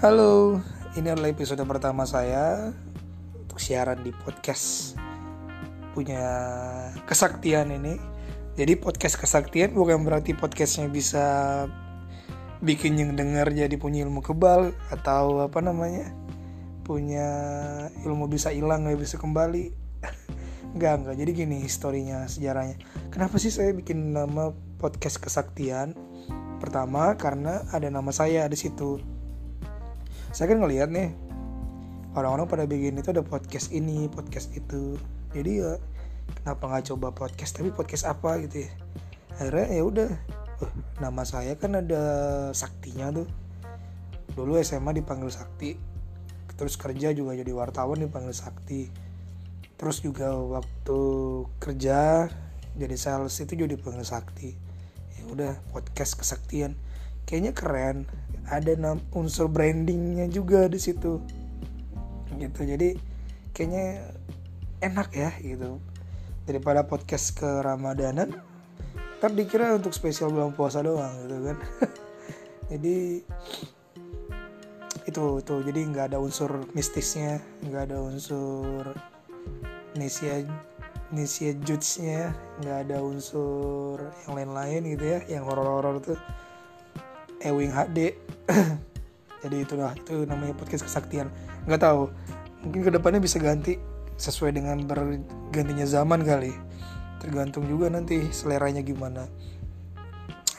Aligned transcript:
Halo, 0.00 0.56
ini 0.96 1.12
adalah 1.12 1.28
episode 1.28 1.60
pertama 1.68 2.08
saya 2.08 2.72
untuk 3.36 3.60
siaran 3.60 4.00
di 4.00 4.16
podcast 4.16 4.96
punya 5.92 6.24
kesaktian 7.04 7.68
ini. 7.68 8.00
Jadi 8.56 8.80
podcast 8.80 9.20
kesaktian 9.20 9.76
bukan 9.76 10.00
berarti 10.00 10.32
podcastnya 10.32 10.88
bisa 10.88 11.26
bikin 12.64 12.96
yang 12.96 13.12
dengar 13.12 13.52
jadi 13.52 13.76
punya 13.76 14.08
ilmu 14.08 14.24
kebal 14.24 14.72
atau 14.88 15.44
apa 15.44 15.60
namanya 15.60 16.08
punya 16.80 17.28
ilmu 18.00 18.24
bisa 18.24 18.56
hilang 18.56 18.88
nggak 18.88 19.04
bisa 19.04 19.20
kembali. 19.20 19.68
Enggak, 20.80 21.04
enggak. 21.04 21.16
Jadi 21.20 21.30
gini 21.44 21.56
historinya, 21.60 22.24
sejarahnya. 22.24 22.80
Kenapa 23.12 23.36
sih 23.36 23.52
saya 23.52 23.76
bikin 23.76 24.16
nama 24.16 24.48
podcast 24.80 25.20
kesaktian? 25.20 25.92
Pertama 26.56 27.20
karena 27.20 27.68
ada 27.68 27.92
nama 27.92 28.08
saya 28.16 28.48
di 28.48 28.56
situ 28.56 29.09
saya 30.30 30.54
kan 30.54 30.62
ngelihat 30.62 30.94
nih 30.94 31.10
orang-orang 32.14 32.46
pada 32.46 32.64
bikin 32.66 32.98
itu 32.98 33.10
ada 33.10 33.22
podcast 33.26 33.74
ini 33.74 34.06
podcast 34.06 34.54
itu. 34.54 34.94
Jadi 35.34 35.62
ya 35.62 35.78
kenapa 36.42 36.70
nggak 36.70 36.84
coba 36.94 37.10
podcast? 37.10 37.58
Tapi 37.58 37.74
podcast 37.74 38.06
apa 38.06 38.38
gitu 38.46 38.66
ya? 38.66 38.70
Akhirnya 39.38 39.66
ya 39.74 39.82
udah. 39.82 40.10
Uh, 40.60 40.72
nama 41.00 41.24
saya 41.24 41.58
kan 41.58 41.74
ada 41.74 42.02
saktinya 42.54 43.10
tuh. 43.22 43.28
Dulu 44.38 44.54
SMA 44.62 45.02
dipanggil 45.02 45.34
sakti. 45.34 45.74
Terus 46.54 46.78
kerja 46.78 47.10
juga 47.10 47.34
jadi 47.34 47.50
wartawan 47.50 47.98
dipanggil 47.98 48.36
sakti. 48.36 48.86
Terus 49.74 49.98
juga 50.04 50.36
waktu 50.36 51.00
kerja 51.58 52.30
jadi 52.78 52.96
sales 53.00 53.34
itu 53.42 53.58
juga 53.58 53.74
dipanggil 53.74 54.06
sakti. 54.06 54.54
Ya 55.18 55.22
udah 55.26 55.52
podcast 55.74 56.14
kesaktian 56.20 56.78
kayaknya 57.24 57.52
keren. 57.52 58.08
Ada 58.50 58.74
unsur 59.14 59.46
brandingnya 59.46 60.26
juga 60.26 60.66
di 60.66 60.78
situ. 60.82 61.22
Gitu. 62.34 62.60
Jadi 62.66 62.98
kayaknya 63.54 64.10
enak 64.80 65.08
ya 65.12 65.30
gitu. 65.38 65.78
Daripada 66.48 66.88
podcast 66.88 67.36
ke 67.36 67.48
Ramadanan 67.62 68.50
ntar 69.20 69.36
dikira 69.36 69.76
untuk 69.76 69.92
spesial 69.92 70.32
bulan 70.32 70.56
puasa 70.56 70.80
doang 70.80 71.12
gitu 71.28 71.36
kan. 71.52 71.56
Jadi 72.72 73.20
itu 75.04 75.24
itu. 75.44 75.54
Jadi 75.60 75.80
nggak 75.92 76.06
ada 76.10 76.18
unsur 76.18 76.64
mistisnya 76.72 77.38
nggak 77.60 77.92
ada 77.92 77.98
unsur 78.00 78.96
Nisia 79.94 80.40
Nisia 81.10 81.52
Jutsnya 81.66 82.30
nggak 82.62 82.88
ada 82.88 83.02
unsur 83.02 83.98
yang 84.24 84.32
lain-lain 84.38 84.82
gitu 84.94 85.04
ya 85.04 85.20
yang 85.26 85.42
horor-horor 85.44 85.98
tuh 85.98 86.18
Ewing 87.40 87.72
HD 87.72 88.14
jadi 89.42 89.56
itulah 89.64 89.96
itu 89.96 90.28
namanya 90.28 90.52
podcast 90.52 90.84
kesaktian. 90.84 91.32
Nggak 91.64 91.80
tahu 91.80 92.12
mungkin 92.60 92.80
ke 92.84 92.90
depannya 92.92 93.20
bisa 93.24 93.40
ganti 93.40 93.80
sesuai 94.20 94.52
dengan 94.52 94.84
bergantinya 94.84 95.88
zaman 95.88 96.20
kali. 96.20 96.52
Tergantung 97.20 97.64
juga 97.68 97.88
nanti 97.88 98.28
seleranya 98.32 98.84
gimana. 98.84 99.24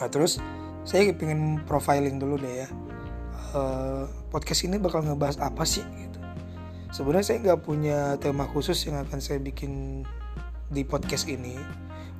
Nah 0.01 0.09
terus 0.09 0.41
saya 0.81 1.13
pengen 1.13 1.61
profiling 1.69 2.17
dulu 2.17 2.41
deh 2.41 2.65
ya. 2.65 2.69
Uh, 3.51 4.07
podcast 4.31 4.65
ini 4.65 4.81
bakal 4.81 5.05
ngebahas 5.05 5.37
apa 5.37 5.61
sih 5.61 5.85
gitu. 5.85 6.17
Sebenarnya 6.89 7.25
saya 7.25 7.37
nggak 7.45 7.61
punya 7.61 8.17
tema 8.17 8.49
khusus 8.49 8.81
yang 8.89 8.97
akan 8.97 9.21
saya 9.21 9.37
bikin 9.37 10.03
di 10.73 10.81
podcast 10.81 11.29
ini. 11.29 11.53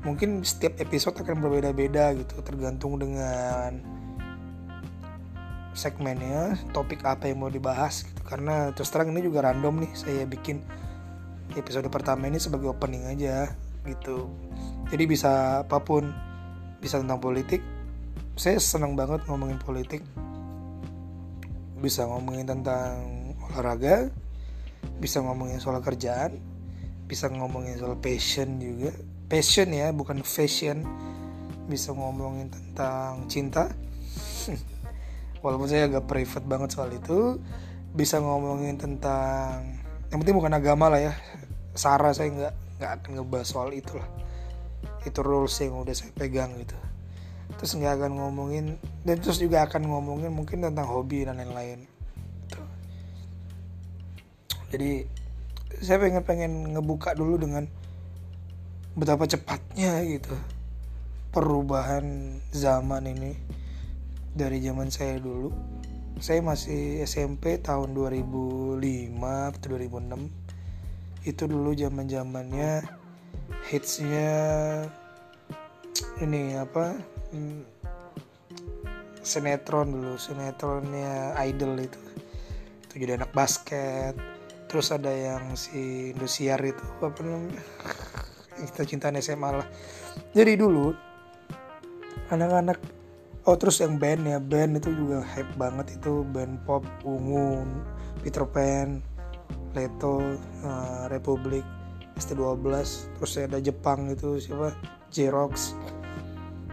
Mungkin 0.05 0.45
setiap 0.45 0.77
episode 0.81 1.17
akan 1.17 1.41
berbeda-beda 1.41 2.13
gitu 2.17 2.41
tergantung 2.45 2.97
dengan 3.01 3.81
segmennya 5.72 6.59
topik 6.75 7.03
apa 7.08 7.31
yang 7.31 7.44
mau 7.44 7.52
dibahas 7.52 8.03
gitu. 8.03 8.22
Karena 8.27 8.72
terus 8.75 8.91
terang 8.91 9.11
ini 9.11 9.23
juga 9.23 9.47
random 9.47 9.88
nih 9.88 9.91
saya 9.95 10.23
bikin 10.28 10.63
episode 11.56 11.88
pertama 11.91 12.28
ini 12.28 12.40
sebagai 12.40 12.72
opening 12.72 13.07
aja 13.07 13.51
gitu. 13.88 14.31
Jadi 14.91 15.03
bisa 15.07 15.63
apa 15.63 15.79
pun 15.81 16.12
bisa 16.81 16.97
tentang 16.97 17.22
politik 17.22 17.62
saya 18.40 18.57
senang 18.57 18.95
banget 18.95 19.23
ngomongin 19.28 19.59
politik. 19.59 20.01
Bisa 21.81 22.06
ngomongin 22.06 22.45
tentang 22.45 22.94
olahraga 23.51 24.09
bisa 25.01 25.22
ngomongin 25.22 25.62
soal 25.62 25.81
kerjaan 25.81 26.41
bisa 27.12 27.28
ngomongin 27.28 27.75
soal 27.75 28.00
passion 28.00 28.56
juga. 28.63 28.95
Passion 29.28 29.68
ya 29.75 29.91
bukan 29.91 30.24
fashion. 30.24 30.88
Bisa 31.68 31.91
ngomongin 31.91 32.47
tentang 32.47 33.28
cinta 33.28 33.68
walaupun 35.41 35.68
saya 35.68 35.90
agak 35.90 36.06
private 36.06 36.46
banget 36.46 36.69
soal 36.74 36.90
itu 36.94 37.41
bisa 37.91 38.22
ngomongin 38.22 38.79
tentang 38.79 39.78
yang 40.13 40.19
penting 40.24 40.38
bukan 40.38 40.53
agama 40.56 40.88
lah 40.88 41.02
ya. 41.02 41.13
Sarah 41.75 42.13
saya 42.16 42.29
nggak 42.31 42.53
nggak 42.79 42.91
akan 42.97 43.09
ngebahas 43.19 43.47
soal 43.47 43.69
itu 43.75 43.96
lah 43.97 44.09
itu 45.06 45.19
rules 45.22 45.53
yang 45.62 45.81
udah 45.81 45.94
saya 45.94 46.13
pegang 46.13 46.53
gitu. 46.62 46.78
Terus 47.57 47.72
nggak 47.78 47.94
akan 48.01 48.12
ngomongin 48.22 48.66
dan 49.03 49.18
terus 49.19 49.41
juga 49.41 49.66
akan 49.66 49.90
ngomongin 49.90 50.31
mungkin 50.31 50.63
tentang 50.63 50.88
hobi 50.88 51.25
dan 51.25 51.41
lain-lain. 51.41 51.85
Gitu. 52.47 52.62
jadi 54.72 54.91
saya 55.81 55.97
pengen 55.97 56.24
pengen 56.24 56.51
ngebuka 56.78 57.18
dulu 57.18 57.41
dengan 57.41 57.66
betapa 58.94 59.24
cepatnya 59.24 60.03
gitu 60.03 60.35
perubahan 61.31 62.38
zaman 62.51 63.07
ini 63.07 63.40
dari 64.31 64.64
zaman 64.64 64.88
saya 64.88 65.19
dulu 65.19 65.52
saya 66.22 66.40
masih 66.46 67.02
SMP 67.03 67.58
tahun 67.58 67.97
2005 67.97 68.78
atau 69.25 69.68
2006 69.74 71.28
itu 71.28 71.44
dulu 71.46 71.74
zaman 71.74 72.06
zamannya 72.09 72.86
hitsnya 73.69 74.34
ini 76.22 76.58
apa 76.58 76.97
hmm, 77.34 77.62
sinetron 79.22 79.94
dulu 79.94 80.18
sinetronnya 80.18 81.38
idol 81.46 81.78
itu. 81.78 82.02
Itu 82.86 82.94
jadi 82.98 83.22
anak 83.22 83.31
basket. 83.31 84.18
Terus 84.68 84.90
ada 84.90 85.12
yang 85.12 85.53
si 85.59 86.12
Indosiar 86.16 86.59
itu 86.63 86.84
apa 87.00 87.22
namanya? 87.22 87.62
Kita 88.62 88.84
cinta 88.86 89.13
SMA 89.19 89.50
lah. 89.62 89.68
Jadi 90.34 90.53
dulu 90.58 90.94
anak-anak 92.31 92.80
oh 93.47 93.56
terus 93.57 93.81
yang 93.81 93.97
band 93.97 94.28
ya? 94.28 94.38
Band 94.38 94.81
itu 94.81 94.90
juga 94.94 95.24
hype 95.24 95.53
banget 95.57 95.97
itu. 95.97 96.25
Band 96.29 96.62
pop 96.66 96.85
ungu 97.06 97.66
Peter 98.22 98.46
Pan 98.46 99.02
Leto 99.74 100.22
uh, 100.63 101.07
Republik 101.07 101.63
ST12 102.19 102.66
terus 103.18 103.31
ada 103.40 103.57
Jepang 103.57 104.12
itu 104.12 104.38
siapa? 104.38 104.75
Jerox 105.12 105.75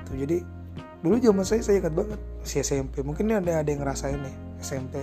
tuh 0.07 0.15
jadi 0.15 0.47
dulu 1.03 1.19
zaman 1.19 1.43
saya 1.43 1.63
saya 1.63 1.83
ingat 1.83 1.95
banget 1.95 2.21
si 2.47 2.63
SMP 2.63 3.03
mungkin 3.03 3.35
ada 3.35 3.63
ada 3.63 3.67
yang 3.67 3.83
ngerasain 3.83 4.19
nih 4.19 4.37
SMP 4.63 5.03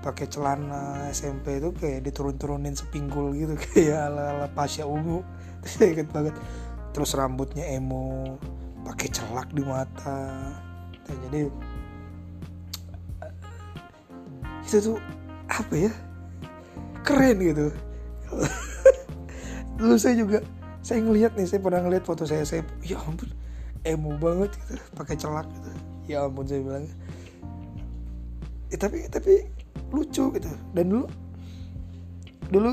pakai 0.00 0.26
celana 0.32 1.12
SMP 1.12 1.60
itu 1.60 1.70
kayak 1.76 2.08
diturun-turunin 2.08 2.72
sepinggul 2.72 3.36
gitu 3.36 3.54
kayak 3.70 4.10
ala-ala 4.10 4.48
Pasha 4.48 4.88
ungu. 4.88 5.20
Saya 5.60 5.92
ingat 5.92 6.08
banget. 6.08 6.34
Terus 6.96 7.12
rambutnya 7.12 7.68
emo 7.68 8.40
pakai 8.80 9.12
celak 9.12 9.52
di 9.52 9.60
mata 9.60 10.56
gitu 11.10 11.18
jadi 11.26 11.42
itu 14.70 14.94
tuh 14.94 14.98
apa 15.50 15.74
ya 15.74 15.92
keren 17.02 17.42
gitu. 17.42 17.66
Dulu 19.82 19.98
saya 19.98 20.14
juga 20.14 20.38
saya 20.78 21.02
ngelihat 21.02 21.34
nih 21.34 21.50
saya 21.50 21.58
pernah 21.58 21.82
ngeliat 21.82 22.06
foto 22.06 22.22
saya 22.22 22.46
saya 22.46 22.62
ya 22.86 23.02
ampun 23.02 23.26
emo 23.82 24.14
banget 24.22 24.54
gitu 24.54 24.78
pakai 24.94 25.18
celak 25.18 25.50
gitu. 25.50 25.70
Ya 26.06 26.22
ampun 26.22 26.46
saya 26.46 26.62
bilang. 26.62 26.86
Ya, 28.70 28.78
tapi 28.78 29.10
tapi 29.10 29.50
lucu 29.90 30.30
gitu. 30.38 30.50
Dan 30.70 30.84
dulu 30.86 31.04
dulu 32.54 32.70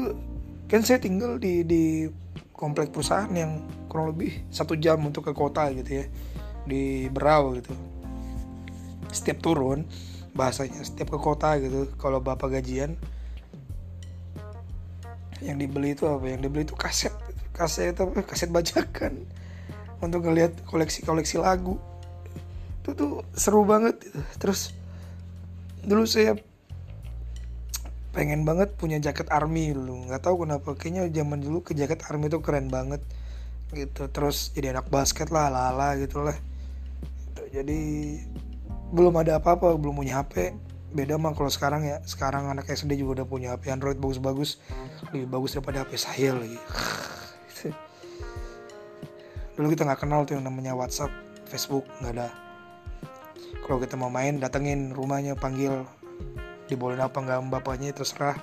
kan 0.70 0.86
saya 0.86 1.02
tinggal 1.02 1.42
di 1.42 1.66
di 1.66 2.06
komplek 2.54 2.94
perusahaan 2.94 3.30
yang 3.34 3.66
kurang 3.90 4.14
lebih 4.14 4.46
satu 4.54 4.78
jam 4.78 5.02
untuk 5.02 5.26
ke 5.26 5.34
kota 5.34 5.70
gitu 5.74 6.04
ya 6.04 6.06
di 6.68 7.08
Berau 7.10 7.56
gitu 7.58 7.74
setiap 9.18 9.42
turun 9.42 9.90
bahasanya 10.38 10.86
setiap 10.86 11.10
ke 11.10 11.18
kota 11.18 11.58
gitu 11.58 11.90
kalau 11.98 12.22
bapak 12.22 12.62
gajian 12.62 12.94
yang 15.42 15.58
dibeli 15.62 15.94
itu 15.94 16.10
apa? 16.10 16.26
Yang 16.26 16.42
dibeli 16.50 16.64
itu 16.66 16.74
kaset. 16.74 17.14
Kaset 17.54 17.94
apa? 17.98 18.26
Kaset 18.26 18.50
bajakan. 18.50 19.22
Untuk 20.02 20.26
ngelihat 20.26 20.66
koleksi-koleksi 20.66 21.38
lagu. 21.38 21.78
Itu 22.82 22.98
tuh 22.98 23.12
seru 23.38 23.62
banget 23.62 24.02
gitu. 24.02 24.22
terus 24.42 24.74
dulu 25.86 26.10
saya 26.10 26.34
pengen 28.18 28.50
banget 28.50 28.74
punya 28.82 28.98
jaket 28.98 29.30
army 29.30 29.78
dulu. 29.78 30.10
Nggak 30.10 30.26
tahu 30.26 30.46
kenapa 30.46 30.74
kayaknya 30.74 31.06
zaman 31.14 31.38
dulu 31.38 31.62
ke 31.62 31.78
jaket 31.78 32.02
army 32.10 32.34
itu 32.34 32.42
keren 32.42 32.74
banget 32.74 33.02
gitu. 33.78 34.10
Terus 34.10 34.50
jadi 34.58 34.74
anak 34.74 34.90
basket 34.90 35.30
lah 35.30 35.54
lala 35.54 35.94
gitu 36.02 36.26
lah 36.26 36.38
jadi 37.52 37.82
belum 38.92 39.20
ada 39.20 39.40
apa-apa 39.40 39.76
belum 39.76 40.00
punya 40.00 40.24
HP 40.24 40.56
beda 40.88 41.20
mah 41.20 41.36
kalau 41.36 41.52
sekarang 41.52 41.84
ya. 41.84 42.00
Sekarang 42.08 42.48
anak 42.48 42.70
SD 42.72 42.96
juga 42.96 43.22
udah 43.22 43.28
punya 43.28 43.48
HP 43.56 43.70
Android 43.74 44.00
bagus-bagus. 44.00 44.58
Lebih 45.12 45.28
bagus 45.28 45.54
daripada 45.56 45.84
HP 45.84 45.92
saya 46.00 46.32
lagi. 46.36 46.58
Dulu 49.58 49.68
kita 49.74 49.84
nggak 49.86 50.02
kenal 50.02 50.24
tuh 50.24 50.40
yang 50.40 50.46
namanya 50.48 50.78
WhatsApp 50.78 51.12
Facebook 51.50 51.84
nggak 52.00 52.14
ada. 52.18 52.30
Kalau 53.64 53.78
kita 53.84 54.00
mau 54.00 54.08
main 54.08 54.40
datengin 54.40 54.96
rumahnya 54.96 55.36
panggil. 55.36 55.84
Dibolehin 56.68 57.04
apa 57.04 57.20
nggak 57.20 57.48
bapaknya 57.52 57.96
terserah. 57.96 58.36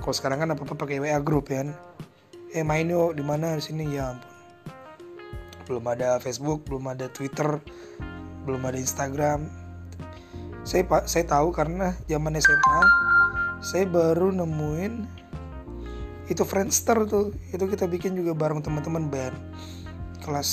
Kalau 0.00 0.14
sekarang 0.14 0.44
kan 0.44 0.48
apa 0.52 0.62
apa 0.66 0.74
pakai 0.76 1.00
WA 1.00 1.16
grup 1.20 1.48
ya 1.48 1.64
kan? 1.64 1.76
Eh 2.54 2.64
main 2.64 2.90
yuk 2.90 3.16
di 3.16 3.24
mana? 3.24 3.56
Di 3.56 3.62
sini 3.64 3.88
ya 3.92 4.12
ampun. 4.12 4.32
Belum 5.64 5.84
ada 5.88 6.20
Facebook 6.20 6.68
belum 6.68 6.92
ada 6.92 7.08
Twitter 7.08 7.56
belum 8.44 8.60
ada 8.68 8.76
Instagram 8.76 9.63
saya 10.64 10.82
pak 10.88 11.04
saya 11.04 11.28
tahu 11.28 11.52
karena 11.52 11.92
zaman 12.08 12.40
SMA 12.40 12.80
saya 13.60 13.84
baru 13.84 14.32
nemuin 14.32 15.24
itu 16.28 16.42
Friendster 16.44 17.04
tuh. 17.04 17.36
Itu 17.52 17.68
kita 17.68 17.84
bikin 17.84 18.16
juga 18.16 18.32
bareng 18.32 18.64
teman-teman 18.64 19.12
band. 19.12 19.36
Kelas 20.24 20.50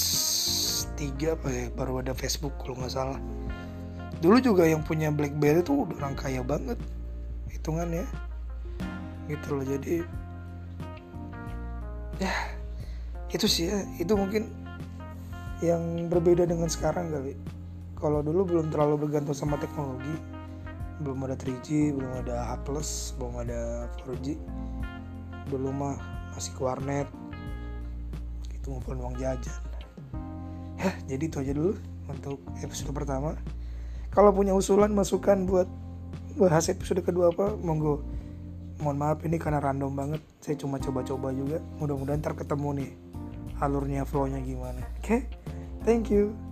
3 0.99 1.35
apa 1.39 1.47
ya 1.47 1.65
baru 1.71 2.03
ada 2.03 2.11
Facebook 2.11 2.55
kalau 2.59 2.75
nggak 2.79 2.91
salah. 2.91 3.19
Dulu 4.19 4.37
juga 4.43 4.67
yang 4.67 4.83
punya 4.83 5.09
BlackBerry 5.09 5.63
tuh 5.63 5.87
udah 5.87 5.95
orang 6.03 6.15
kaya 6.19 6.43
banget 6.43 6.77
hitungan 7.47 8.03
ya. 8.03 8.05
Gitu 9.31 9.47
loh 9.51 9.63
jadi 9.63 10.03
ya 12.19 12.33
itu 13.31 13.47
sih 13.47 13.71
ya. 13.71 13.79
Itu 13.95 14.19
mungkin 14.19 14.51
yang 15.63 16.11
berbeda 16.11 16.43
dengan 16.43 16.67
sekarang 16.67 17.15
kali 17.15 17.37
kalau 18.01 18.25
dulu 18.25 18.41
belum 18.57 18.73
terlalu 18.73 19.07
bergantung 19.07 19.37
sama 19.37 19.61
teknologi. 19.61 20.17
Belum 21.01 21.17
ada 21.25 21.37
3G 21.37 21.97
belum 21.97 22.11
ada 22.25 22.53
H+ 22.53 22.65
belum 23.17 23.33
ada 23.41 23.89
4G 24.05 24.37
dulu 25.49 25.69
mah 25.69 25.97
masih 26.33 26.51
ke 26.57 26.61
warnet. 26.61 27.07
Itu 28.53 28.73
ngumpulin 28.73 28.99
uang 29.01 29.15
jajan. 29.21 29.59
Ya 30.81 30.89
jadi 31.13 31.23
itu 31.29 31.37
aja 31.37 31.53
dulu 31.53 31.77
untuk 32.09 32.41
episode 32.61 32.89
pertama. 32.89 33.37
Kalau 34.09 34.33
punya 34.33 34.51
usulan 34.57 34.91
masukan 34.91 35.45
buat 35.45 35.69
bahas 36.41 36.67
episode 36.73 37.05
kedua 37.05 37.29
apa 37.29 37.53
monggo. 37.61 38.01
Mohon 38.81 38.97
maaf 38.97 39.19
ini 39.21 39.37
karena 39.37 39.61
random 39.61 39.93
banget. 39.93 40.21
Saya 40.41 40.57
cuma 40.57 40.81
coba-coba 40.81 41.29
juga. 41.37 41.61
Mudah-mudahan 41.77 42.17
ntar 42.17 42.33
ketemu 42.33 42.81
nih 42.81 42.91
alurnya 43.61 44.01
flownya 44.09 44.41
gimana. 44.41 44.81
Oke? 44.97 45.05
Okay? 45.05 45.21
thank 45.85 46.09
you 46.09 46.50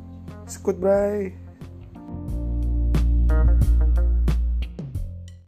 Goodbye. 0.58 1.49